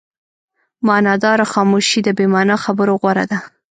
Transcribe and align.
معناداره 0.87 1.45
خاموشي 1.53 1.99
د 2.03 2.09
بې 2.17 2.25
معنا 2.33 2.55
خبرو 2.65 2.93
غوره 3.01 3.25
ده. 3.31 3.37